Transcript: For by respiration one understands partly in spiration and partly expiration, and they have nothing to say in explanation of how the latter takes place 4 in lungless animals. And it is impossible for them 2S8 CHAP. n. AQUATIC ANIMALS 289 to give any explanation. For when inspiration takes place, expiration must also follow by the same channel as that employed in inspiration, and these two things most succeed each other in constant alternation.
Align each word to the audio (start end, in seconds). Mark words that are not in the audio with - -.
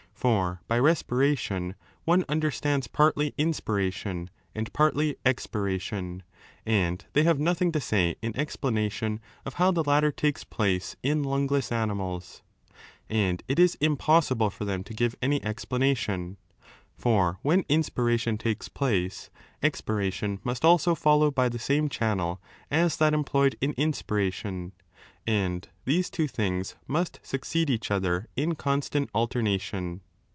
For 0.21 0.61
by 0.67 0.77
respiration 0.77 1.73
one 2.05 2.25
understands 2.29 2.85
partly 2.85 3.33
in 3.39 3.53
spiration 3.53 4.29
and 4.53 4.71
partly 4.71 5.15
expiration, 5.25 6.21
and 6.63 7.03
they 7.13 7.23
have 7.23 7.39
nothing 7.39 7.71
to 7.71 7.81
say 7.81 8.17
in 8.21 8.37
explanation 8.37 9.19
of 9.47 9.55
how 9.55 9.71
the 9.71 9.83
latter 9.83 10.11
takes 10.11 10.43
place 10.43 10.95
4 11.01 11.11
in 11.11 11.23
lungless 11.25 11.71
animals. 11.71 12.43
And 13.09 13.41
it 13.47 13.57
is 13.57 13.73
impossible 13.81 14.51
for 14.51 14.63
them 14.63 14.83
2S8 14.83 14.89
CHAP. 14.89 14.89
n. 14.89 14.93
AQUATIC 14.93 15.17
ANIMALS 15.23 15.65
289 16.05 16.37
to 16.37 16.37
give 16.37 16.37
any 16.37 16.37
explanation. 16.37 16.37
For 16.99 17.39
when 17.41 17.65
inspiration 17.67 18.37
takes 18.37 18.69
place, 18.69 19.31
expiration 19.63 20.39
must 20.43 20.63
also 20.63 20.93
follow 20.93 21.31
by 21.31 21.49
the 21.49 21.57
same 21.57 21.89
channel 21.89 22.39
as 22.69 22.95
that 22.97 23.15
employed 23.15 23.55
in 23.59 23.71
inspiration, 23.73 24.73
and 25.25 25.67
these 25.85 26.11
two 26.11 26.27
things 26.27 26.75
most 26.87 27.19
succeed 27.23 27.71
each 27.71 27.89
other 27.89 28.27
in 28.35 28.53
constant 28.53 29.09
alternation. 29.15 30.01